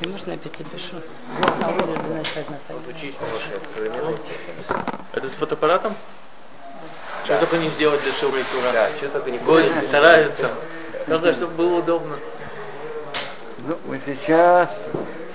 [0.00, 0.96] И можно я перепишу?
[2.68, 3.14] Вот учись,
[3.74, 4.18] современный
[5.14, 5.94] Это с фотоаппаратом?
[7.24, 8.72] Что только не сделать для Шура и Тура?
[8.72, 10.50] Да, что только не Ой, стараются.
[11.06, 12.16] Надо, чтобы было удобно.
[13.66, 14.82] Ну, мы сейчас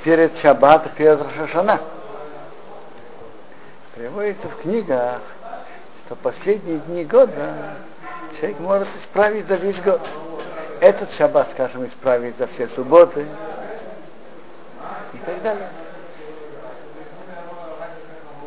[0.04, 1.82] перед Шаббат, перед Рошашана.
[3.96, 5.22] Приводится в книгах,
[6.06, 7.56] что последние дни года
[8.38, 10.02] человек может исправить за весь год.
[10.80, 13.26] Этот шаббат, скажем, исправить за все субботы
[15.14, 15.68] и так далее.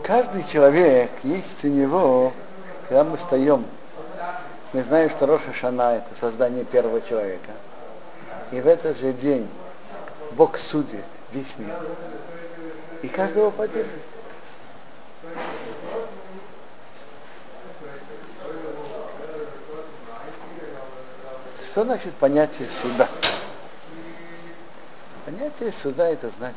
[0.03, 2.33] Каждый человек, есть у него,
[2.89, 3.65] когда мы встаем,
[4.75, 7.53] мы знаем, что Роша Шана это создание первого человека.
[8.51, 9.49] И в этот же день
[10.33, 11.75] Бог судит весь мир.
[13.03, 14.09] И каждого по отдельности.
[21.73, 23.09] Что значит понятие суда?
[25.25, 26.57] Понятие суда это значит,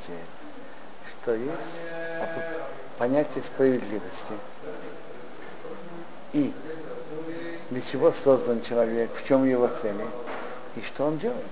[1.10, 1.82] что есть
[2.98, 4.34] понятие справедливости.
[6.34, 6.54] И
[7.70, 10.06] для чего создан человек, в чем его цели,
[10.76, 11.46] и что он делает.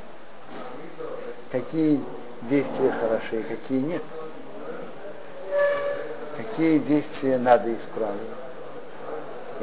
[1.52, 2.02] Какие
[2.44, 4.04] действия хороши, какие нет.
[6.36, 8.20] Какие действия надо исправить,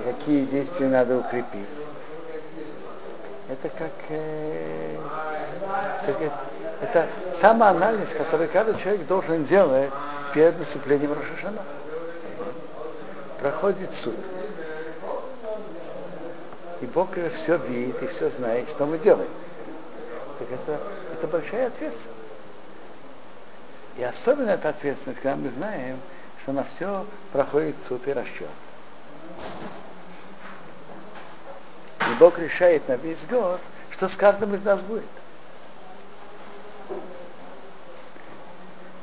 [0.07, 1.69] какие действия надо укрепить
[3.53, 4.97] это как, э,
[6.07, 6.42] как это,
[6.93, 7.09] это
[7.41, 9.91] самоанализ, который каждый человек должен делать
[10.35, 11.63] перед наступлением Рошашана.
[13.41, 14.17] Проходит суд.
[16.81, 19.31] И Бог все видит и все знает, что мы делаем.
[20.39, 20.81] Так это,
[21.15, 22.09] это большая ответственность.
[23.97, 25.99] И особенно эта ответственность, когда мы знаем,
[26.43, 28.49] что на все проходит суд и расчет.
[32.01, 35.05] И Бог решает на весь год, что с каждым из нас будет.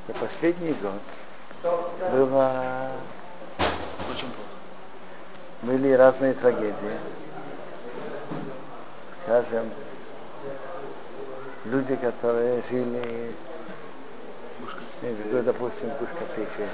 [0.09, 1.71] За последний год
[2.11, 2.89] было
[5.61, 6.97] были разные трагедии.
[9.23, 9.69] Скажем,
[11.65, 13.35] люди, которые жили,
[15.03, 16.67] э, допустим, в Гушкатыше,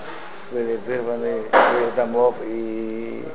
[0.52, 3.28] были вырваны из домов, и,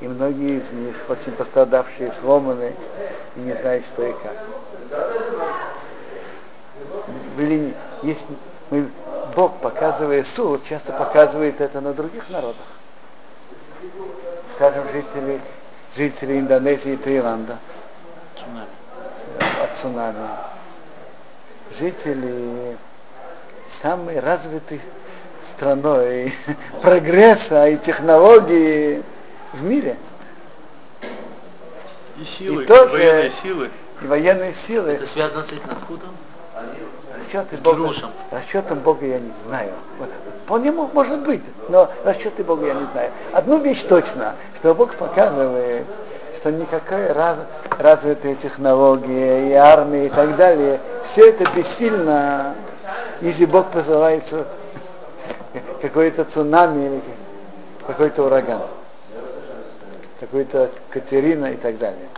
[0.00, 2.74] и многие из них очень пострадавшие, сломаны,
[3.36, 5.00] и не знают, что и как.
[7.36, 8.24] Были, есть,
[8.70, 8.88] мы,
[9.34, 12.66] Бог, показывая суд, часто показывает это на других народах.
[14.56, 15.40] Скажем, жители,
[15.96, 17.58] жители Индонезии и Таиланда
[19.62, 20.28] от цунами.
[21.78, 22.76] Жители
[23.82, 24.80] самой развитой
[25.56, 26.32] страной
[26.82, 29.02] прогресса и технологии
[29.54, 29.96] в мире.
[32.18, 33.70] И силы, И тоже- военные силы.
[34.02, 34.90] И военные силы.
[34.92, 36.06] Это связано с этим откуда?
[37.32, 37.94] Расчеты Бога,
[38.30, 39.70] расчетом Бога я не знаю.
[40.44, 43.10] Вполне мо- может быть, но расчеты Бога я не знаю.
[43.32, 45.86] Одну вещь точно, что Бог показывает,
[46.36, 47.38] что никакая раз,
[47.78, 52.54] развитая технология и армия и так далее, все это бессильно,
[53.22, 54.24] если Бог посылает
[55.80, 57.00] какой-то цунами или
[57.86, 58.60] какой-то ураган,
[60.20, 62.08] какой-то Катерина и так далее.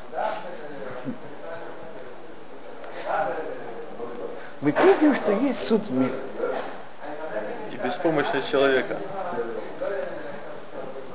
[4.65, 6.15] Мы видим, что есть суд в мире.
[7.71, 8.97] И беспомощность человека.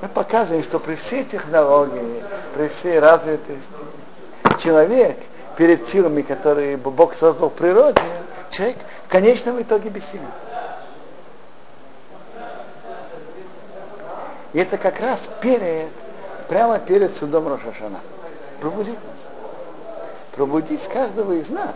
[0.04, 2.24] Мы показываем, что при всей технологии,
[2.54, 3.68] при всей развитости,
[4.60, 5.18] человек
[5.58, 8.00] перед силами, которые Бог создал в природе,
[8.52, 8.78] человек
[9.08, 10.30] в конечном итоге бессилен.
[14.54, 15.90] И это как раз перед,
[16.48, 18.00] прямо перед судом Рошашана.
[18.62, 19.32] Пробудить нас.
[20.36, 21.74] Пробудить каждого из нас,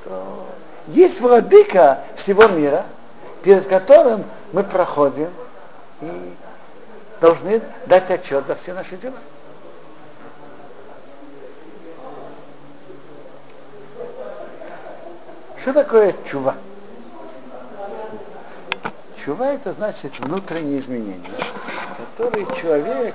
[0.00, 0.46] что
[0.88, 2.84] есть владыка всего мира,
[3.42, 5.30] перед которым мы проходим
[6.00, 6.34] и
[7.20, 9.16] должны дать отчет за все наши дела.
[15.60, 16.56] Что такое чува?
[19.24, 21.30] Чува это значит внутренние изменения,
[22.16, 23.14] которые человек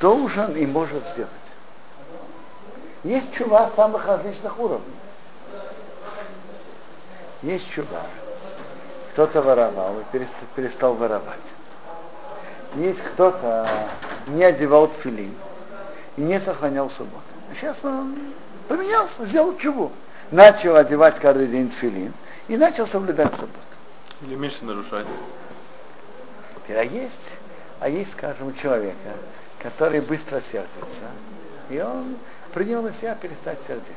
[0.00, 1.30] должен и может сделать.
[3.02, 4.93] Есть чува самых различных уровней.
[7.44, 8.00] Есть чува.
[9.12, 11.38] Кто-то воровал и перестал, перестал воровать.
[12.74, 13.68] Есть кто-то
[14.28, 15.34] не одевал филин
[16.16, 17.22] и не сохранял субботу.
[17.52, 18.16] А сейчас он
[18.66, 19.92] поменялся, сделал чубу.
[20.30, 22.14] Начал одевать каждый день филин
[22.48, 23.58] и начал соблюдать субботу.
[24.22, 25.06] Или меньше нарушать.
[26.66, 27.30] А есть,
[27.78, 29.10] а есть, скажем, человека,
[29.58, 31.04] который быстро сердится,
[31.68, 32.16] и он
[32.54, 33.92] принял на себя перестать сердиться.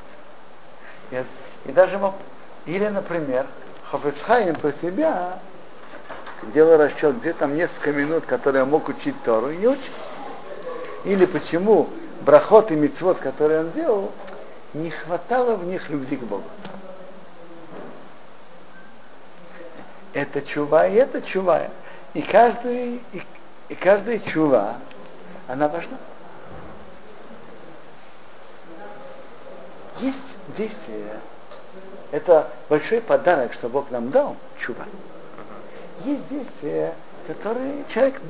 [1.11, 1.23] И,
[1.69, 2.15] и даже мог,
[2.67, 3.47] или, например,
[3.89, 5.39] Хафецхайм про себя
[6.53, 9.93] делал расчет, где там несколько минут, которые он мог учить Тору и не учил.
[11.05, 11.89] Или почему
[12.21, 14.11] брахот и мицвод, которые он делал,
[14.73, 16.43] не хватало в них любви к Богу.
[20.13, 21.69] Это чува и это чува.
[22.13, 23.23] И каждый, и,
[23.69, 24.75] и каждая чува,
[25.47, 25.97] она важна.
[29.99, 30.17] Есть
[30.57, 31.13] действие.
[32.11, 34.85] Это большой подарок, что Бог нам дал, чува.
[36.05, 36.93] Есть действия,
[37.27, 38.21] которые человек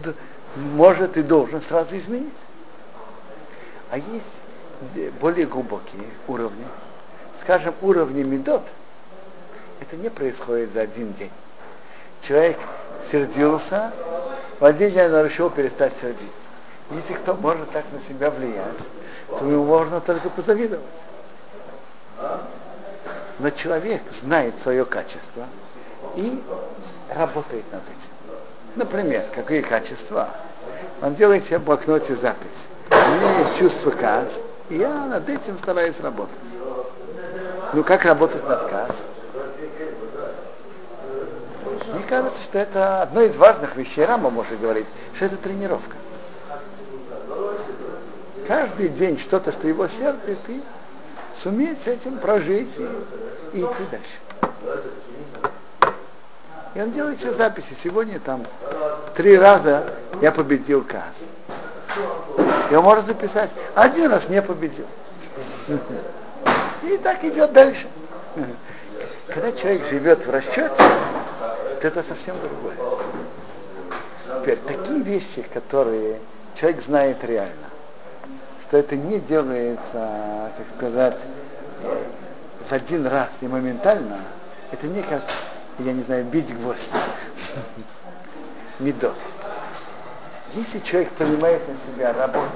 [0.55, 2.33] может и должен сразу изменить.
[3.91, 6.65] А есть более глубокие уровни.
[7.41, 8.63] Скажем, уровни медот,
[9.79, 11.31] это не происходит за один день.
[12.21, 12.57] Человек
[13.11, 13.91] сердился,
[14.59, 16.25] в один день он решил перестать сердиться.
[16.91, 18.77] Если кто может так на себя влиять,
[19.27, 20.85] то ему можно только позавидовать.
[23.39, 25.45] Но человек знает свое качество
[26.15, 26.41] и
[27.13, 28.09] работает над этим.
[28.75, 30.29] Например, какие качества?
[31.01, 32.47] Он делает себе в блокноте запись.
[32.89, 34.39] У меня есть чувство каз,
[34.69, 36.35] и я над этим стараюсь работать.
[37.73, 38.91] Ну как работать над каз?
[41.93, 45.95] Мне кажется, что это одно из важных вещей, Рама может говорить, что это тренировка.
[48.47, 50.61] Каждый день что-то, что его сердце, ты
[51.41, 55.55] суметь с этим прожить и, и идти дальше.
[56.75, 57.75] И он делает все записи.
[57.81, 58.45] Сегодня там
[59.15, 61.15] три раза я победил Каз.
[62.69, 64.85] И он может записать, один раз не победил.
[66.83, 67.87] И так идет дальше.
[69.27, 70.75] Когда человек живет в расчете,
[71.81, 72.75] то это совсем другое.
[74.41, 76.19] Теперь, такие вещи, которые
[76.55, 77.66] человек знает реально,
[78.67, 81.17] что это не делается, как сказать,
[82.67, 84.19] в один раз и моментально,
[84.71, 85.23] это не как,
[85.79, 86.91] я не знаю, бить гвоздь.
[88.79, 89.15] Медот.
[90.53, 92.51] Если человек понимает на себя работать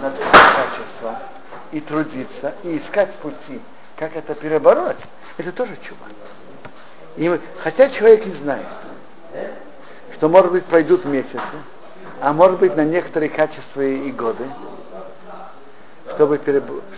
[0.00, 1.16] над качеством
[1.72, 3.60] и трудиться, и искать пути,
[3.96, 4.96] как это перебороть,
[5.38, 6.06] это тоже чува.
[7.16, 8.66] И, хотя человек и знает,
[10.12, 11.40] что, может быть, пройдут месяцы,
[12.20, 14.44] а может быть, на некоторые качества и годы,
[16.14, 16.40] чтобы,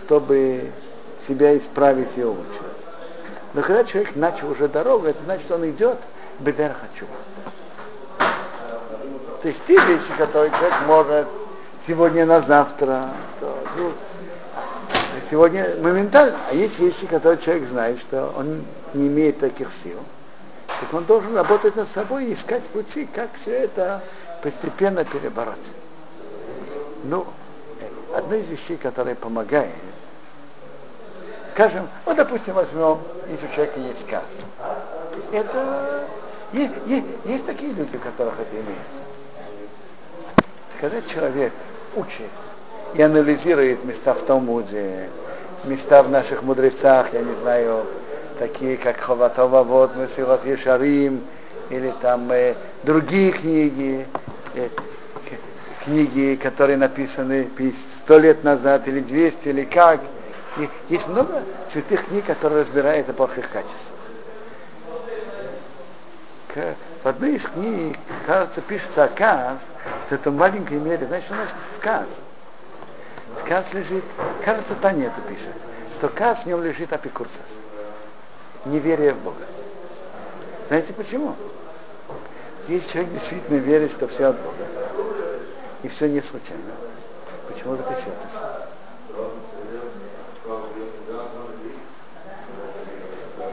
[0.05, 0.71] чтобы
[1.27, 2.61] себя исправить и улучшить.
[3.53, 5.97] Но когда человек начал уже дорогу, это значит, он идет
[6.39, 7.05] бедер хочу.
[9.41, 11.27] То есть те вещи, которые человек может
[11.85, 13.09] сегодня на завтра,
[13.39, 13.91] то, ну,
[15.29, 16.37] сегодня моментально.
[16.49, 19.99] А есть вещи, которые человек знает, что он не имеет таких сил.
[20.67, 24.01] Так он должен работать над собой и искать пути, как все это
[24.41, 25.57] постепенно перебороть.
[27.03, 27.25] Ну,
[28.13, 29.73] одна из вещей, которая помогает,
[31.51, 32.99] скажем, вот, допустим, возьмем,
[33.29, 34.23] если у человека есть сказ.
[35.31, 36.05] Это
[36.53, 39.01] есть, есть, есть такие люди, у которых это имеется.
[40.79, 41.51] Когда человек
[41.95, 42.29] учит
[42.93, 45.09] и анализирует места в Талмуде,
[45.65, 47.85] места в наших мудрецах, я не знаю,
[48.39, 51.21] такие как Ховатова Вот, Месилат Ешарим,
[51.69, 54.05] или там э, другие книги,
[54.55, 54.69] э,
[55.83, 57.49] книги, которые написаны
[57.99, 60.01] сто лет назад, или 200, или как.
[60.57, 63.97] И есть много святых книг, которые разбирают о плохих качествах.
[67.03, 69.59] В одной из книг, кажется, пишется Аказ,
[70.09, 72.05] в этом маленькой мере, значит, у нас сказ.
[73.45, 74.03] Сказ лежит,
[74.43, 75.53] кажется, Таня это пишет,
[75.97, 77.37] что каз в нем лежит апикурсас.
[78.65, 79.45] Неверие в Бога.
[80.67, 81.35] Знаете почему?
[82.67, 84.65] Если человек действительно верит, что все от Бога,
[85.83, 86.73] и все не случайно,
[87.47, 88.27] почему же это сердце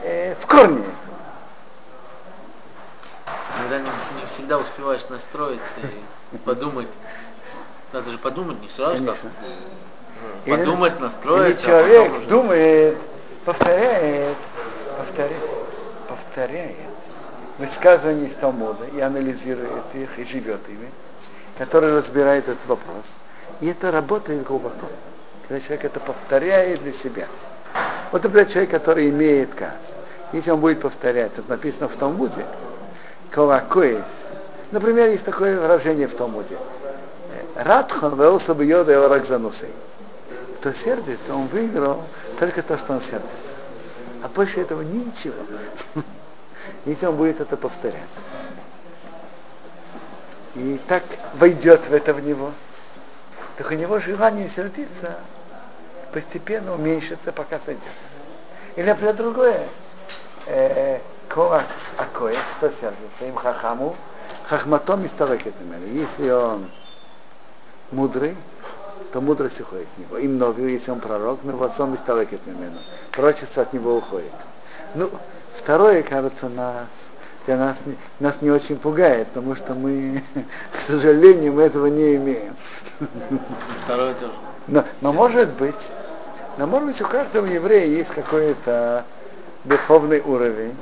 [0.03, 0.83] э, в корне.
[3.57, 5.81] Иногда не, не всегда успеваешь настроиться
[6.31, 6.87] и подумать.
[7.93, 8.95] Надо же подумать не сразу.
[8.95, 9.31] Конечно.
[10.45, 11.49] Так, подумать, настроиться.
[11.49, 12.97] Или а человек а думает,
[13.45, 14.37] повторяет,
[14.97, 15.49] повторяет,
[16.07, 16.95] повторяет
[17.57, 20.89] высказывания из Талмуда и анализирует их и живет ими,
[21.57, 23.05] который разбирает этот вопрос.
[23.61, 24.87] И это работает глубоко.
[25.47, 27.27] Когда человек это повторяет для себя.
[28.11, 29.71] Вот, например, человек, который имеет каз.
[30.33, 32.45] Если он будет повторять, тут написано в Талмуде,
[33.31, 34.03] колакоис.
[34.71, 36.57] Например, есть такое выражение в Талмуде.
[37.55, 39.69] Радхан велся бы йода и ракзанусей.
[40.57, 42.03] Кто сердится, он выиграл
[42.39, 43.29] только то, что он сердится.
[44.23, 45.35] А больше этого ничего.
[46.85, 48.01] Если он будет это повторять.
[50.55, 51.03] И так
[51.35, 52.51] войдет в это в него,
[53.57, 55.17] так у него желание сердиться
[56.11, 57.83] постепенно уменьшится, пока сойдет.
[58.75, 59.67] Или, например, другое.
[60.45, 60.99] Э,
[61.35, 61.63] Акоа,
[61.97, 63.93] Акоес, кто сердится, им хахаму,
[64.45, 65.53] хахматом и ставекет
[65.91, 66.69] Если он
[67.91, 68.37] мудрый,
[69.11, 70.17] то мудрость уходит от него.
[70.17, 72.77] Им новый, если он пророк, но васом и ставекет мимену.
[73.11, 74.31] Пророчество от него уходит.
[74.93, 75.11] Ну,
[75.55, 76.87] второе, кажется, нас
[77.45, 77.77] для нас,
[78.19, 80.23] нас не очень пугает, потому что мы,
[80.71, 82.55] к сожалению, мы этого не имеем.
[83.83, 84.33] Второе тоже.
[84.67, 85.91] Но, но может быть,
[86.57, 89.05] но может быть у каждого еврея есть какой-то
[89.63, 90.75] духовный уровень.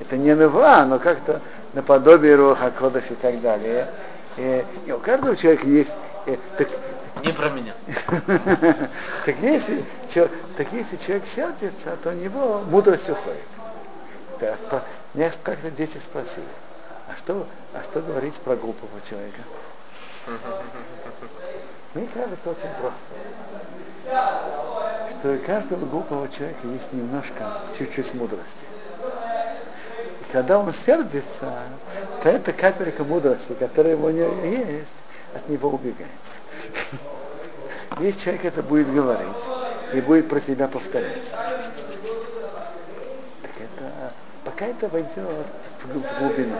[0.00, 1.40] Это не нова, но как-то
[1.72, 3.88] наподобие Руха Кодыш и так далее.
[4.36, 5.92] И, и у каждого человека есть...
[6.26, 6.68] И, так,
[7.24, 7.72] не про меня.
[9.24, 9.84] так, если,
[10.56, 13.38] так если человек сердится, то у него мудрость уходит.
[15.14, 16.46] Меня как-то дети спросили,
[17.06, 19.42] а что, а что говорить про глупого человека?
[21.94, 22.98] Мне кажется, очень просто.
[25.18, 28.64] Что у каждого глупого человека есть немножко, чуть-чуть мудрости.
[30.20, 31.52] И когда он сердится,
[32.22, 34.94] то эта капелька мудрости, которая у него есть,
[35.34, 36.08] от него убегает.
[38.00, 39.28] Если человек это будет говорить
[39.92, 41.30] и будет про себя повторять,
[44.52, 45.46] пока это войдет
[45.82, 46.56] в глубину.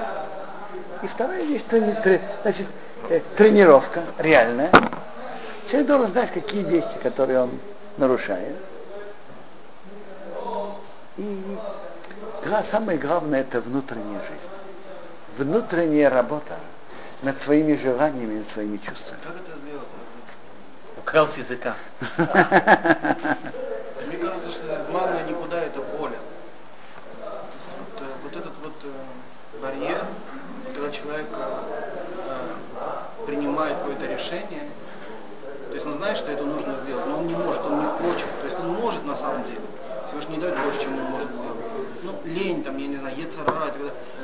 [1.02, 1.94] И вторая вещь, что не,
[2.42, 2.66] значит,
[3.08, 4.70] э, тренировка реальная.
[5.66, 7.50] Человек должен знать, какие вещи, которые он
[7.99, 8.56] нарушает.
[11.18, 11.58] И
[12.70, 14.50] самое главное это внутренняя жизнь.
[15.38, 16.58] Внутренняя работа
[17.22, 19.20] над своими желаниями, над своими чувствами.
[19.22, 19.87] Как это сделать?
[20.99, 21.75] Украл с языка.
[24.06, 26.18] Мне кажется, что главное никуда это воля.
[27.22, 28.71] Вот, вот этот вот э,
[29.60, 30.04] барьер,
[30.74, 34.68] когда человек э, принимает какое-то решение,
[35.68, 38.28] то есть он знает, что это нужно сделать, но он не может, он не хочет.
[38.40, 39.60] То есть он может на самом деле.
[40.06, 41.56] Всевышний не дает больше, чем он может сделать.
[42.02, 43.72] Ну, лень, там, я не знаю, ецара,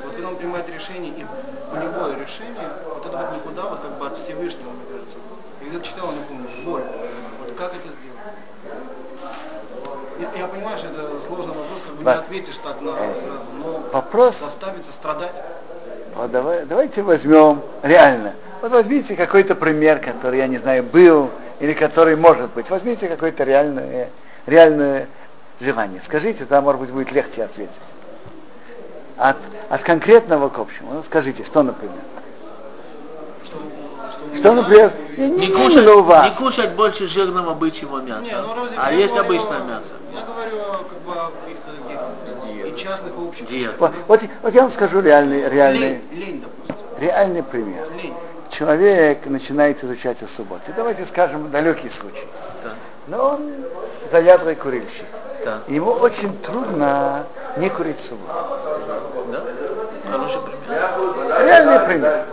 [0.03, 1.25] вот когда он принимает решение, и
[1.73, 5.17] любое решение, вот это вот никуда, вот как бы от Всевышнего, мне кажется.
[5.61, 6.83] Я где-то читал, не помню, боль.
[7.39, 8.08] Вот как это сделать?
[10.39, 14.39] Я, понимаю, что это сложный вопрос, как бы не ответишь так на сразу, но вопрос...
[14.39, 15.35] заставиться страдать.
[16.15, 18.35] Вот давай, давайте возьмем реально.
[18.61, 21.29] Вот возьмите какой-то пример, который, я не знаю, был
[21.59, 22.69] или который может быть.
[22.69, 24.09] Возьмите какое-то реальное,
[24.45, 25.09] реальное
[25.59, 26.01] желание.
[26.01, 27.75] Скажите, тогда, может быть, будет легче ответить.
[29.17, 29.35] От,
[29.69, 30.93] от конкретного к общему.
[30.93, 31.99] Ну, скажите, что, например?
[34.37, 36.29] Что, например, не, не, кушать, у вас.
[36.29, 38.21] не кушать больше жирного бычьего мяса.
[38.21, 39.98] Не, ну, а есть обычное мясо.
[40.49, 41.13] Как бы
[41.43, 43.45] каких-то и частных, и общих.
[43.47, 43.75] Диета.
[43.77, 46.85] Вот, вот, вот я вам скажу реальный, реальный, Лень, лень, допустим.
[46.99, 47.87] реальный пример.
[48.01, 48.13] Лень.
[48.49, 50.73] Человек начинает изучать о субботе.
[50.75, 52.27] Давайте скажем далекий случай.
[52.63, 52.71] Да.
[53.07, 53.51] Но он
[54.11, 55.05] заядлый курильщик.
[55.45, 55.59] Да.
[55.67, 57.25] Ему очень трудно
[57.57, 58.33] не курить субботу.
[59.31, 59.43] Да?
[60.11, 61.45] Хороший пример.
[61.45, 62.25] Реальный пример.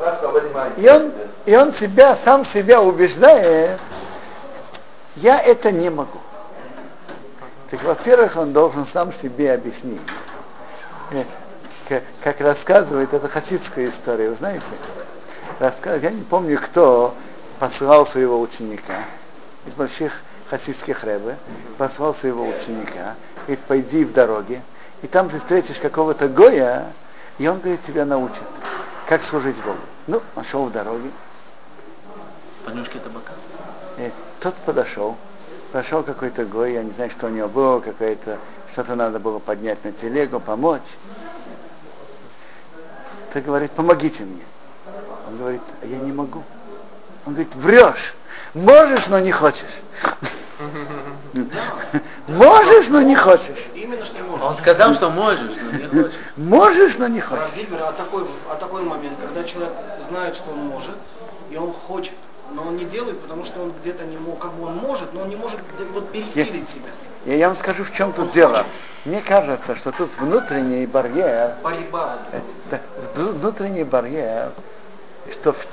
[0.78, 1.12] И он,
[1.44, 3.78] и он себя, сам себя убеждает,
[5.16, 6.18] я это не могу.
[7.70, 10.00] Так, во-первых, он должен сам себе объяснить.
[11.10, 11.24] Э,
[12.22, 14.64] Как, рассказывает, это хасидская история, вы знаете?
[15.58, 17.14] Рассказ, я не помню, кто
[17.58, 19.04] послал своего ученика
[19.66, 21.36] из больших хасидских рэбы,
[21.78, 23.14] послал своего ученика,
[23.46, 24.62] говорит, пойди в дороге,
[25.02, 26.92] и там ты встретишь какого-то гоя,
[27.38, 28.42] и он, говорит, тебя научит,
[29.06, 29.78] как служить Богу.
[30.06, 31.10] Ну, он шел в дороге,
[32.64, 33.32] Понюшки табака.
[33.98, 35.16] и тот подошел,
[35.72, 38.38] пошел какой-то гой, я не знаю, что у него было, какое-то,
[38.72, 40.82] что-то надо было поднять на телегу, помочь.
[43.32, 44.42] Ты говорит, помогите мне.
[45.28, 46.42] Он говорит, а я не могу.
[47.26, 48.14] Он говорит, врешь.
[48.54, 49.82] Можешь, но не хочешь.
[52.28, 53.58] Можешь, но не хочешь.
[53.74, 54.44] Именно что не может.
[54.44, 56.14] Он сказал, что можешь, но не хочешь.
[56.36, 57.44] Можешь, но не хочешь.
[57.80, 59.72] А такой, а такой момент, когда человек
[60.08, 60.96] знает, что он может,
[61.50, 62.14] и он хочет,
[62.56, 65.20] но он не делает, потому что он где-то не мог, как бы он может, но
[65.22, 65.60] он не может
[65.92, 66.88] вот пересилить себя.
[67.26, 68.64] Я, я вам скажу, в чем тут дело.
[69.04, 72.18] Мне кажется, что тут внутренний барьер, Борьба.
[72.70, 72.78] э,
[73.14, 74.52] внутренний барьер,
[75.30, 75.66] что в,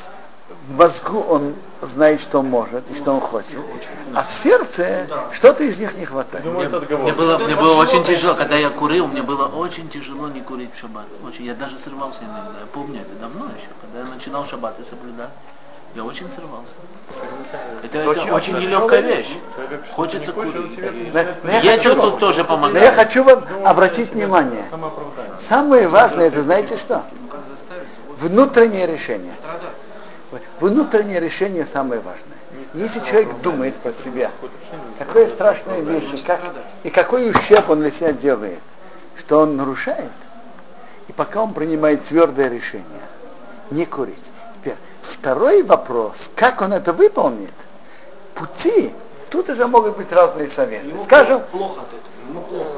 [0.68, 3.60] в мозгу он знает, что он может и что он хочет,
[4.14, 6.44] а в сердце что-то из них не хватает.
[6.46, 10.42] Мне, мне было, мне было очень тяжело, когда я курил, мне было очень тяжело не
[10.42, 11.06] курить в шаббат.
[11.26, 12.60] Очень, я даже срывался иногда.
[12.60, 15.30] Я помню это давно еще, когда я начинал шаббаты соблюдать.
[15.96, 16.72] Я очень срывался.
[17.84, 19.38] Это, это очень- очень, нелегкая вещь.
[19.92, 20.54] Хочется курить.
[21.64, 22.96] Я хочу- тут, тоже Но я помогаю.
[22.96, 24.66] хочу вам обратить внимание.
[25.48, 27.04] Самое важное, это знаете что?
[27.12, 29.34] Ну Внутреннее решение.
[30.60, 32.38] Внутреннее решение самое важное.
[32.74, 34.32] Если человек думает про себя,
[34.98, 36.40] какая страшная вещь, и, как,
[36.84, 38.60] и какой ущерб он для себя делает,
[39.18, 40.10] что он нарушает,
[41.08, 42.86] и пока он принимает твердое решение
[43.70, 44.33] не курить.
[45.04, 47.54] Второй вопрос, как он это выполнит,
[48.36, 48.92] пути,
[49.30, 50.88] тут уже могут быть разные советы.
[50.88, 52.02] Ему Скажем, плохо этого.
[52.30, 52.70] Ему плохо.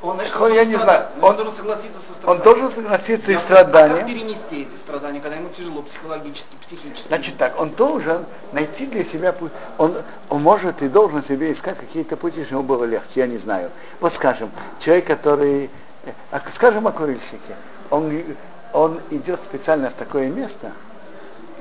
[0.00, 2.44] Он, значит, Он, я должен не знаю, он- он должен согласиться со он страданием.
[2.44, 3.98] должен согласиться и страданием.
[3.98, 7.08] как перенести эти страдания, когда ему тяжело психологически, психически?
[7.08, 9.50] Значит так, он должен найти для себя путь.
[9.76, 9.96] Он,
[10.28, 13.72] он может и должен себе искать какие-то пути, чтобы ему было легче, я не знаю.
[13.98, 15.68] Вот скажем, человек, который,
[16.04, 17.56] э, а, скажем о курильщике,
[17.90, 18.22] он,
[18.72, 20.72] он идет специально в такое место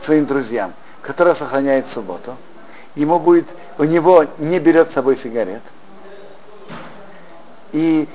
[0.01, 2.35] своим друзьям, которое сохраняет субботу.
[2.95, 3.45] Ему будет,
[3.77, 5.61] у него не берет с собой сигарет.
[7.71, 8.07] И,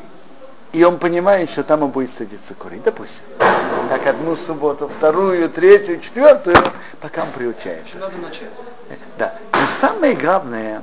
[0.72, 2.82] и он понимает, что там он будет садиться курить.
[2.82, 3.24] Допустим.
[3.88, 6.56] Так одну субботу, вторую, третью, четвертую,
[7.00, 7.98] пока он приучается.
[7.98, 8.48] Надо начать.
[9.18, 9.34] Да.
[9.52, 10.82] Но самое главное,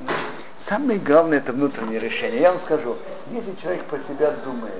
[0.67, 2.41] самое главное это внутреннее решение.
[2.41, 2.97] Я вам скажу,
[3.31, 4.73] если человек про себя думает,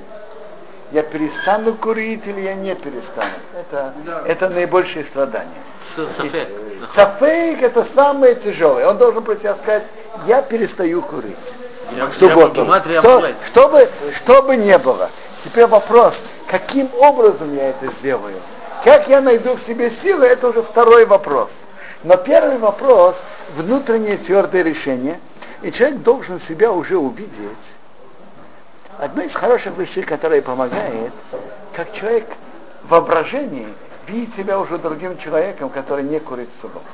[0.92, 4.24] я перестану курить или я не перестану, это, Да.
[4.26, 5.62] это наибольшее страдание.
[5.96, 6.48] Сафек.
[6.94, 8.88] Сафейк это самое тяжелое.
[8.88, 9.84] Он должен про себя сказать,
[10.28, 11.36] я перестаю курить.
[11.96, 12.66] Я- В субботу.
[12.66, 15.10] я Что, что, бы, что бы не было.
[15.44, 18.36] Теперь вопрос, каким образом я это сделаю?
[18.84, 21.50] Как я найду в себе силы, это уже второй вопрос.
[22.04, 23.16] Но первый вопрос,
[23.56, 25.20] внутреннее твердое решение,
[25.62, 27.58] и человек должен себя уже увидеть.
[29.00, 31.14] Одно из хороших вещей, которое помогает,
[31.72, 32.26] как человек
[32.84, 33.68] в воображении
[34.08, 36.86] видит себя уже другим человеком, который не курит в субботу.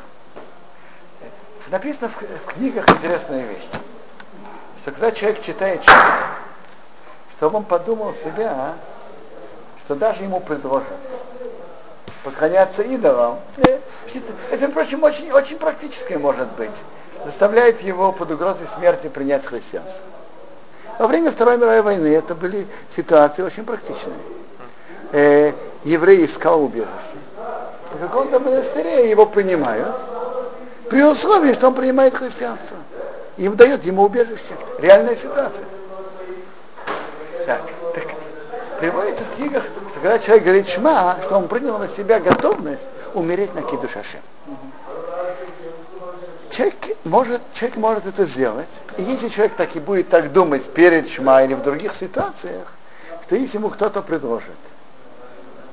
[1.70, 3.68] Написано в, в книгах интересная вещь,
[4.84, 6.28] что когда человек читает Шма,
[7.38, 8.76] чтобы он подумал себя,
[9.84, 10.88] что даже ему предложат
[12.24, 13.80] поклоняться идолам, э,
[14.52, 16.70] это, впрочем, очень, очень практическое может быть,
[17.26, 20.06] заставляет его под угрозой смерти принять христианство.
[20.98, 24.16] Во время Второй мировой войны это были ситуации очень практичные.
[25.12, 25.52] Э,
[25.84, 26.90] еврей искал убежище.
[27.94, 29.96] В каком-то монастыре его принимают,
[30.90, 32.78] при условии, что он принимает христианство.
[33.38, 34.44] Им дает ему убежище.
[34.80, 35.66] Реальная ситуация.
[37.46, 37.62] Так,
[37.94, 38.06] так
[38.80, 43.54] приводится в книгах, что когда человек говорит шма, что он принял на себя готовность умереть
[43.56, 44.20] на кидушаше.
[46.56, 48.70] Человек может, человек может это сделать.
[48.98, 52.72] И если человек так и будет так думать перед шма или в других ситуациях,
[53.24, 54.56] что если ему кто-то предложит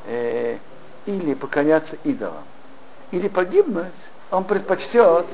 [0.06, 0.56] э,
[1.06, 2.42] или поклоняться идолам,
[3.12, 3.92] или погибнуть,
[4.32, 5.26] он предпочтет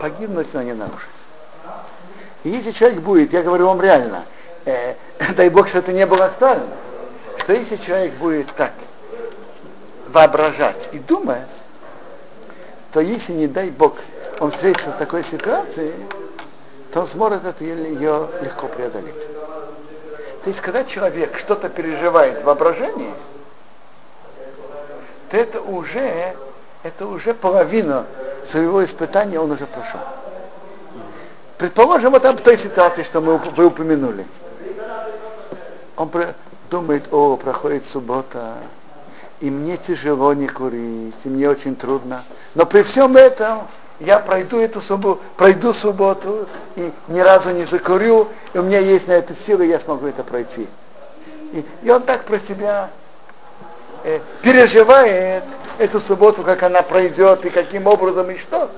[0.00, 1.08] погибнуть, но не нарушить.
[2.42, 4.24] И если человек будет, я говорю вам реально,
[4.64, 4.94] э,
[5.36, 6.74] дай Бог, что это не было актуально,
[7.38, 8.72] что если человек будет так
[10.08, 11.46] воображать и думать,
[12.90, 13.94] то если, не дай Бог,
[14.40, 15.94] он встретится с такой ситуацией,
[16.92, 19.26] то он сможет это, ее легко преодолеть.
[20.44, 23.12] То есть, когда человек что-то переживает в воображении,
[25.30, 26.34] то это уже,
[26.82, 28.06] это уже половина
[28.46, 30.00] своего испытания он уже прошел.
[31.58, 34.24] Предположим, вот об той ситуации, что мы, вы упомянули.
[35.96, 36.34] Он про-
[36.70, 38.54] думает, о, проходит суббота,
[39.40, 42.24] и мне тяжело не курить, и мне очень трудно.
[42.54, 43.66] Но при всем этом
[44.00, 49.08] я пройду эту субботу, пройду субботу и ни разу не закурю, и у меня есть
[49.08, 50.68] на это силы, я смогу это пройти.
[51.52, 52.90] И, и он так про себя
[54.04, 55.42] э, переживает
[55.78, 58.70] эту субботу, как она пройдет, и каким образом, и что.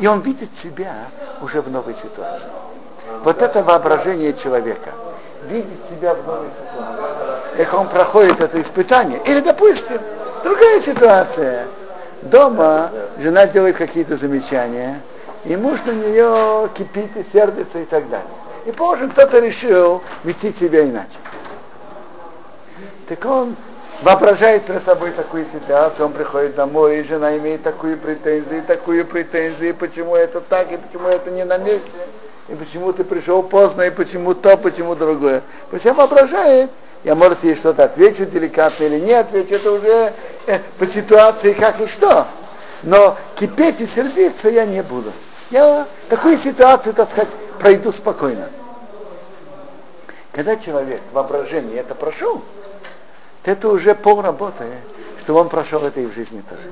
[0.00, 0.94] И он видит себя
[1.40, 2.48] уже в новой ситуации.
[3.24, 4.90] Вот это воображение человека.
[5.48, 7.64] Видит себя в новой ситуации.
[7.64, 9.20] Как он проходит это испытание.
[9.26, 10.00] Или, допустим,
[10.42, 11.66] другая ситуация.
[12.22, 15.00] Дома жена делает какие-то замечания,
[15.44, 18.26] и муж на нее кипит и сердится и так далее.
[18.64, 21.08] И позже кто-то решил вести себя иначе.
[23.08, 23.56] Так он
[24.02, 29.74] воображает перед собой такую ситуацию, он приходит домой, и жена имеет такую претензию, такую претензию,
[29.74, 31.82] почему это так, и почему это не на месте,
[32.48, 35.42] и почему ты пришел поздно, и почему то, почему другое.
[35.70, 36.70] Пусть он воображает,
[37.02, 40.12] я, может, ей что-то отвечу деликатно или не отвечу, это уже
[40.78, 42.26] по ситуации как и что.
[42.82, 45.12] Но кипеть и сердиться я не буду.
[45.50, 47.28] Я такую ситуацию, так сказать,
[47.58, 48.48] пройду спокойно.
[50.32, 52.42] Когда человек в воображении это прошел,
[53.42, 54.64] то это уже пол работы,
[55.20, 56.70] что он прошел это и в жизни тоже.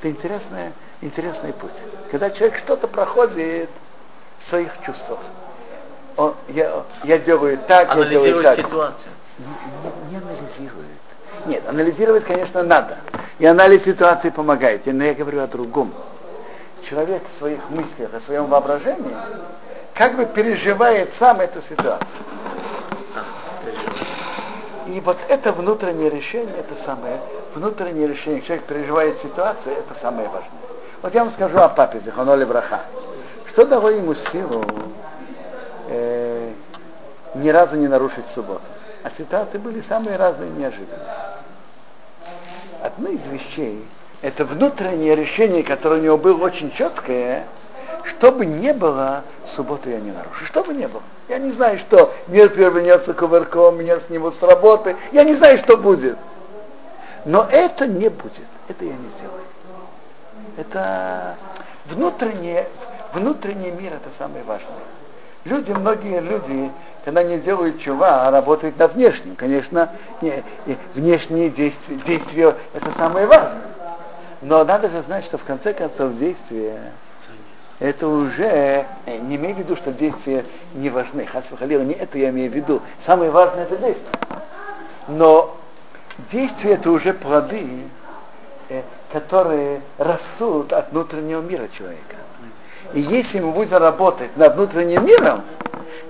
[0.00, 1.72] Это интересный, интересный путь.
[2.10, 3.68] Когда человек что-то проходит
[4.38, 5.18] в своих чувствах.
[6.16, 8.58] Он, я, я делаю так, я делаю так.
[8.58, 9.12] ситуацию.
[9.38, 10.86] Не, не анализирует.
[11.46, 12.98] Нет, анализировать, конечно, надо.
[13.38, 14.86] И анализ ситуации помогает.
[14.86, 15.92] Но я говорю о другом.
[16.82, 19.14] Человек в своих мыслях, о своем воображении,
[19.94, 22.18] как бы переживает сам эту ситуацию.
[24.86, 27.18] И вот это внутреннее решение, это самое,
[27.54, 30.50] внутреннее решение, человек переживает ситуацию, это самое важное.
[31.02, 32.80] Вот я вам скажу о папе, Зиханоли Браха.
[33.46, 34.64] Что дало ему силу
[35.88, 36.52] э,
[37.34, 38.62] ни разу не нарушить субботу?
[39.08, 40.98] А ситуации были самые разные неожиданные.
[42.82, 43.86] Одно из вещей,
[44.20, 47.46] это внутреннее решение, которое у него было очень четкое,
[48.04, 50.44] чтобы не было, субботу я не нарушу.
[50.44, 51.02] Что бы не было.
[51.28, 54.96] Я не знаю, что мир перевернется кувырком, меня снимут с работы.
[55.12, 56.18] Я не знаю, что будет.
[57.24, 58.46] Но это не будет.
[58.68, 59.42] Это я не сделаю.
[60.56, 61.36] Это
[61.86, 62.68] внутреннее,
[63.14, 64.68] внутренний мир это самое важное.
[65.48, 66.70] Люди, многие люди,
[67.06, 69.34] когда не делают чува, а работают на внешнем.
[69.34, 69.88] Конечно,
[70.20, 70.44] не,
[70.94, 73.62] внешние действия, действия это самое важное.
[74.42, 76.92] Но надо же знать, что в конце концов действия
[77.78, 81.24] это уже, э, не имею в виду, что действия не важны.
[81.24, 82.82] Хасвахалила, не это я имею в виду.
[83.04, 84.12] Самое важное это действие.
[85.08, 85.56] Но
[86.30, 87.66] действия это уже плоды,
[88.68, 88.82] э,
[89.12, 92.16] которые растут от внутреннего мира человека.
[92.94, 95.42] И если мы будем работать над внутренним миром,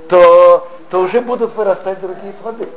[0.08, 2.68] то, то уже будут вырастать другие плоды.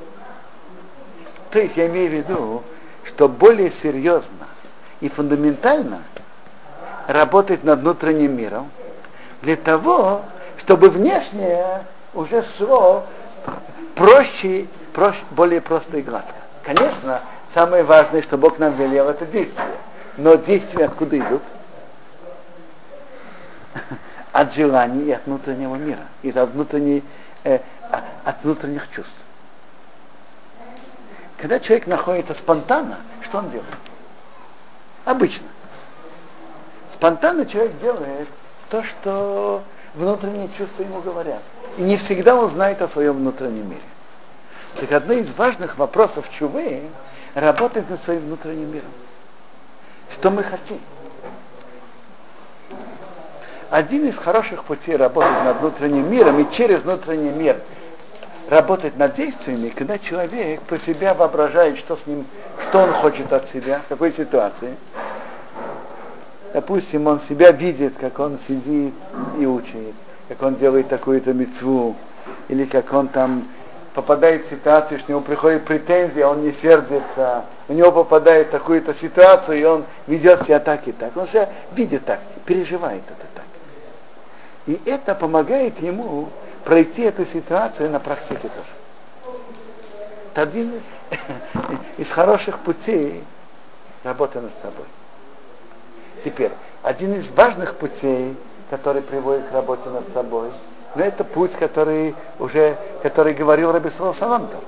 [1.51, 2.63] То есть я имею в виду,
[3.03, 4.47] что более серьезно
[5.01, 6.03] и фундаментально
[7.07, 8.71] работать над внутренним миром
[9.41, 10.21] для того,
[10.57, 13.05] чтобы внешнее уже шло
[13.95, 16.35] проще, проще, более просто и гладко.
[16.63, 17.21] Конечно,
[17.53, 19.67] самое важное, что Бог нам велел, это действие.
[20.17, 21.41] Но действия откуда идут?
[24.31, 27.03] От желаний и от внутреннего мира, и от, внутренней,
[27.43, 27.59] э,
[28.23, 29.17] от внутренних чувств.
[31.37, 33.67] Когда человек находится спонтанно, что он делает?
[35.05, 35.47] Обычно.
[36.93, 38.27] Спонтанно человек делает
[38.69, 39.63] то, что
[39.95, 41.41] внутренние чувства ему говорят.
[41.77, 43.81] И не всегда он знает о своем внутреннем мире.
[44.79, 46.83] Так одно из важных вопросов чувы–
[47.35, 48.91] работать над своим внутренним миром.
[50.11, 50.79] Что мы хотим?
[53.71, 57.55] Один из хороших путей работать над внутренним миром и через внутренний мир
[58.49, 62.25] работать над действиями, когда человек про себя воображает, что с ним,
[62.67, 64.75] что он хочет от себя, в какой ситуации.
[66.53, 68.93] Допустим, он себя видит, как он сидит
[69.39, 69.95] и учит,
[70.27, 71.95] как он делает такую-то мецву,
[72.49, 73.47] или как он там
[73.93, 78.51] попадает в ситуацию, что у него приходит претензия, он не сердится, у него попадает в
[78.51, 81.15] такую-то ситуацию, и он ведет себя так и так.
[81.15, 83.40] Он же видит так, переживает это так.
[84.67, 86.29] И это помогает ему
[86.63, 89.35] пройти эту ситуацию на практике тоже.
[90.31, 90.81] Это один
[91.97, 93.23] из хороших путей
[94.03, 94.85] работы над собой.
[96.23, 96.51] Теперь,
[96.83, 98.35] один из важных путей,
[98.69, 100.51] который приводит к работе над собой,
[100.95, 104.59] но это путь, который уже, который говорил Рабисол Салантер.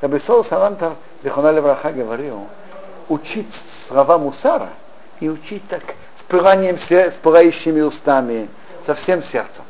[0.00, 2.46] Рабисол Салантер, Зихонали Враха, говорил,
[3.08, 3.54] учить
[3.88, 4.70] слова Мусара
[5.20, 5.82] и учить так
[6.16, 8.48] с пыланием, с пылающими устами,
[8.86, 9.64] со всем сердцем.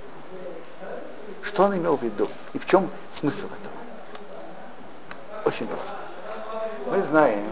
[1.43, 2.29] Что он имел в виду?
[2.53, 3.75] И в чем смысл этого?
[5.45, 5.97] Очень просто.
[6.87, 7.45] Мы знаем,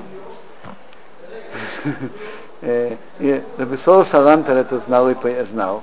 [2.62, 5.82] э, и Рабисол Салантер это знал и знал,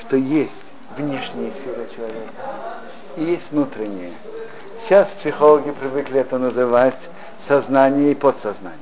[0.00, 0.52] что есть
[0.96, 2.32] внешние силы человека
[3.16, 4.12] и есть внутренние.
[4.80, 7.08] Сейчас психологи привыкли это называть
[7.46, 8.78] сознание и подсознание.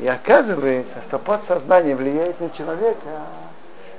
[0.00, 3.20] И оказывается, что подсознание влияет на человека,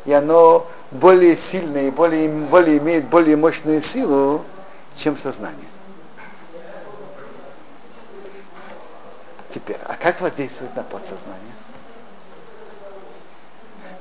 [0.06, 4.44] и оно более сильное и более, более имеет более мощную силу,
[4.96, 5.68] чем сознание.
[9.54, 11.38] Теперь, а как воздействует на подсознание?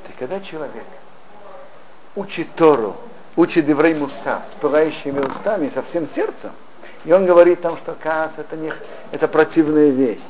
[0.04, 0.84] Это когда человек
[2.14, 2.96] учит Тору,
[3.36, 6.52] учит еврей Муса с пылающими устами, со всем сердцем,
[7.04, 8.72] и он говорит там, что каас это, не,
[9.10, 10.20] это противная вещь.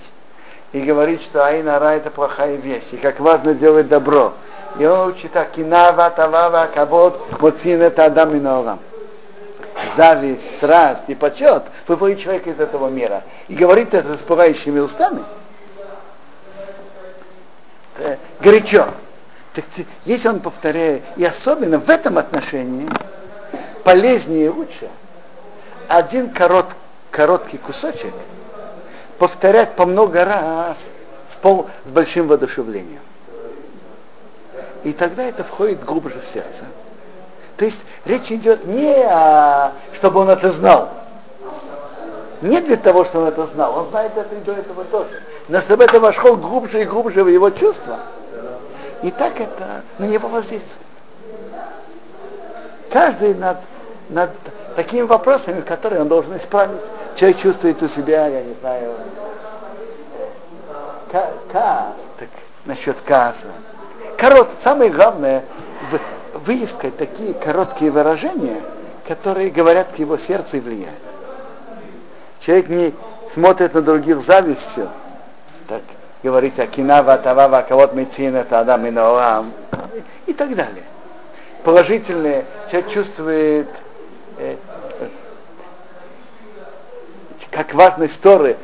[0.72, 4.35] И говорит, что айнара это плохая вещь, и как важно делать добро.
[5.33, 8.78] Так, кинава, тавава, кабот, моцин это адам и
[9.96, 13.22] Зависть, страсть и почет выводит человека из этого мира.
[13.48, 15.24] И говорит это с пылающими устами.
[18.40, 18.87] Горячо.
[19.54, 19.64] Так,
[20.04, 22.88] если он повторяет, и особенно в этом отношении,
[23.83, 24.88] полезнее и лучше,
[25.88, 26.66] один корот,
[27.11, 28.14] короткий кусочек
[29.18, 30.78] повторять по много раз
[31.28, 33.00] с, пол, с большим воодушевлением.
[34.84, 36.64] И тогда это входит глубже в сердце.
[37.56, 40.88] То есть речь идет не о, чтобы он это знал.
[42.40, 43.78] Не для того, чтобы он это знал.
[43.78, 45.22] Он знает это и до этого тоже.
[45.48, 47.98] Но чтобы это вошло глубже и глубже в его чувства.
[49.02, 50.76] И так это на него воздействует.
[52.90, 53.58] Каждый над,
[54.08, 54.30] над
[54.76, 56.80] такими вопросами, которые он должен исправить,
[57.14, 58.92] человек чувствует у себя, я не знаю,
[61.12, 62.28] ка- каас, так
[62.64, 63.48] насчет кааса.
[64.20, 65.44] Корот, самое главное,
[66.35, 68.61] выискать такие короткие выражения,
[69.09, 70.98] которые говорят к его сердцу и влияют.
[72.40, 72.94] Человек не
[73.33, 74.90] смотрит на других завистью,
[75.68, 75.80] так
[76.22, 79.54] говорить Акинава, Тавава, кого-то Мецина, Тадам и Ноам
[80.26, 80.85] и так далее.
[81.64, 83.68] Положительное, человек чувствует,
[84.37, 84.56] э,
[85.00, 85.09] э,
[87.50, 88.59] как важны сторы,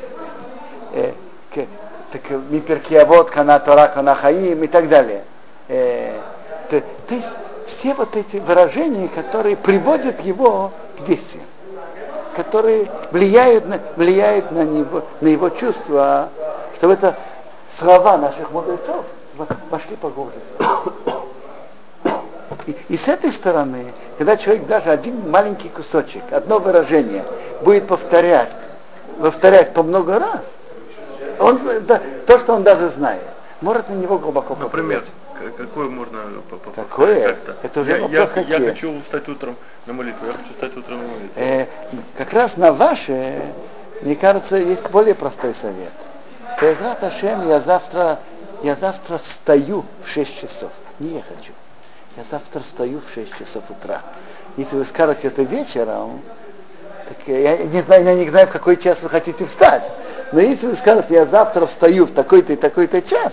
[0.93, 1.13] э,
[1.55, 1.67] к-
[2.13, 5.25] так, Миперкиавод, Кана Тора, Кана Хаим и так далее.
[5.69, 6.19] Э,
[6.71, 7.29] то, то есть
[7.67, 11.43] все вот эти выражения, которые приводят его к действию,
[12.35, 16.29] которые влияют на, влияют на, него, на его чувства,
[16.77, 17.17] чтобы это
[17.77, 19.05] слова наших мудрецов
[19.37, 20.37] во- вошли поглубже.
[22.67, 27.25] И, и с этой стороны, когда человек даже один маленький кусочек, одно выражение
[27.63, 28.51] будет повторять,
[29.21, 30.43] повторять по много раз,
[31.39, 33.23] он, да, то, что он даже знает,
[33.61, 35.05] может на него глубоко Например.
[35.57, 36.21] Какое можно
[36.75, 37.29] Какое?
[37.29, 37.57] как-то?
[37.63, 38.61] Это уже я, вопрос я, какие.
[38.63, 41.31] я хочу встать утром на молитву, я хочу встать утром на молитву.
[41.37, 41.67] Э,
[42.17, 43.41] как раз на ваше,
[44.03, 45.93] мне кажется, есть более простой совет.
[46.61, 48.19] Безрат Ашем, я завтра,
[48.63, 50.71] я завтра встаю в 6 часов.
[50.99, 51.53] Не я хочу.
[52.17, 54.01] Я завтра встаю в 6 часов утра.
[54.57, 56.23] Если вы скажете это вечером,
[57.09, 59.91] так я не знаю, я не знаю, в какой час вы хотите встать.
[60.33, 63.33] Но если вы скажете, я завтра встаю в такой-то и такой-то час,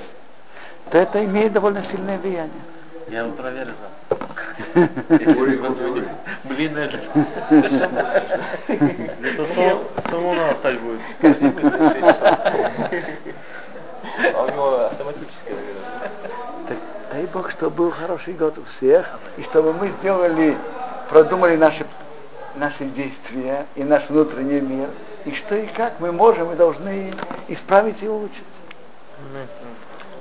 [0.93, 2.61] то это имеет довольно сильное влияние.
[3.07, 4.29] Я его проверю завтра.
[6.43, 6.99] Блин, это...
[8.67, 10.99] Это самому, самому надо встать будет.
[14.35, 15.55] А у него автоматическое
[16.67, 16.77] Так,
[17.11, 20.55] дай Бог, чтобы был хороший год у всех, и чтобы мы сделали,
[21.09, 21.87] продумали наши,
[22.53, 24.89] наши действия и наш внутренний мир,
[25.25, 27.11] и что и как мы можем и должны
[27.47, 28.43] исправить и улучшить.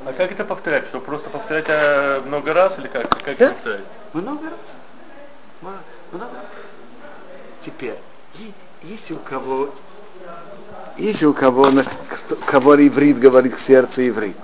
[0.04, 0.86] А как это повторять?
[0.86, 3.08] Что просто повторять э, много раз или как?
[3.24, 3.50] Как Да.
[3.50, 3.80] повторять?
[4.12, 5.72] Много раз.
[6.10, 6.64] Много раз.
[7.64, 7.96] Теперь,
[8.82, 9.70] если у кого,
[10.96, 11.68] если у кого,
[12.08, 14.36] кто- кого иврит говорит к сердцу иврит,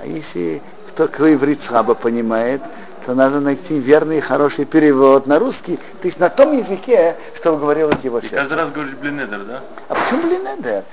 [0.00, 2.62] а если кто кого иврит слабо понимает,
[3.04, 7.58] то надо найти верный и хороший перевод на русский, то есть на том языке, чтобы
[7.58, 9.60] говорило его И каждый раз говоришь блинедер, да?
[9.88, 10.84] А почему блин недер?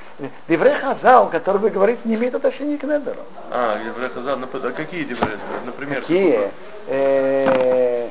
[0.48, 3.20] Деврей Хазал, который вы говорите, не имеет отношения к недеру.
[3.52, 5.38] А, Деврей Хазар, нап- а какие Деврей?
[5.66, 6.52] Например, Какие?
[6.88, 8.10] Э,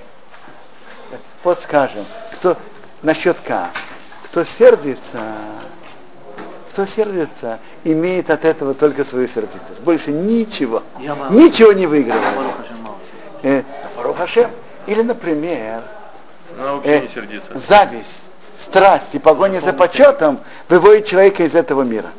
[1.45, 2.57] Вот скажем, кто
[3.03, 3.71] насчет каас,
[4.25, 5.19] кто сердится,
[6.73, 9.81] кто сердится, имеет от этого только свою сердитость.
[9.81, 10.83] Больше ничего.
[11.31, 12.25] Ничего не выигрывает.
[13.42, 13.62] Э.
[14.87, 15.83] Или, например,
[16.85, 17.07] э,
[17.55, 18.23] зависть,
[18.67, 22.11] страсть и погоня за почетом выводит человека из этого мира.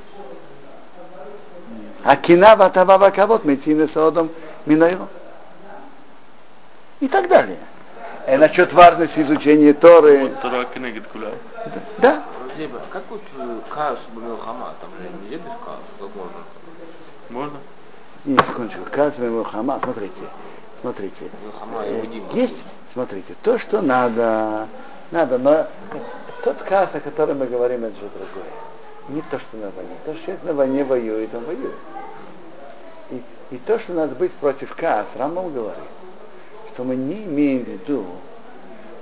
[2.03, 4.29] А кина ватава кавод метины содом
[4.65, 5.07] минойру.
[6.99, 7.59] И так далее.
[8.25, 10.31] Э, насчет важности изучения Торы.
[11.99, 12.23] Да.
[12.91, 13.21] Как вот
[13.69, 16.43] каас Бамилхама, там же нельзя без каас, как можно?
[17.29, 17.57] Можно?
[18.25, 18.79] Не, секундочку.
[18.91, 20.23] Казвай Мухаммад, смотрите.
[20.81, 21.29] Смотрите.
[21.85, 22.23] И.
[22.37, 22.55] Есть,
[22.91, 24.67] смотрите, то, что надо,
[25.11, 25.67] надо, но
[26.43, 28.51] тот каз, о котором мы говорим, это же другое.
[29.09, 29.95] Не то, что на войне.
[30.05, 31.75] То, что человек на войне воюет, он воюет.
[33.11, 35.79] И, и то, что надо быть против каз, Рамбам говорит,
[36.73, 38.05] что мы не имеем в виду,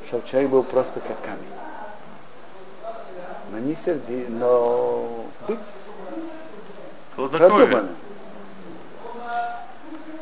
[0.08, 1.40] чтобы человек был просто как камень.
[3.52, 5.60] Но не серди, но быть
[7.16, 7.96] продуманным.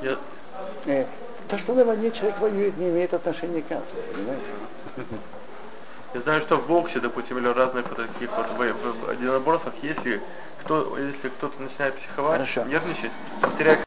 [0.02, 0.18] Я,
[0.86, 1.06] Э,
[1.48, 4.44] то, что на войне человек воюет, не имеет отношения к кассу, понимаете?
[6.14, 10.22] Я знаю, что в боксе, допустим, или разных вот таких вот в, в единоборствах, если
[10.64, 12.64] кто, если кто-то начинает психовать, Хорошо.
[12.66, 13.12] нервничать,
[13.58, 13.80] теряет